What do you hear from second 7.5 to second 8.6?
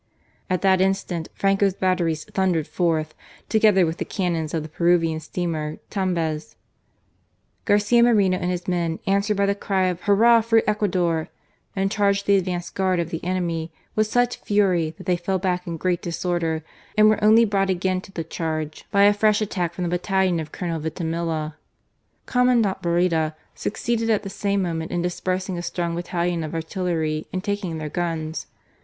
Garcia Moreno and